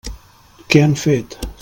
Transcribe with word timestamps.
Què 0.75 0.81
han 0.85 0.97
fet? 1.05 1.39